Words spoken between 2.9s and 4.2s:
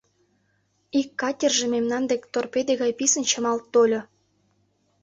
писын чымалт тольо.